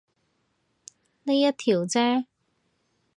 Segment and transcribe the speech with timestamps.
[1.25, 2.25] 呢一條啫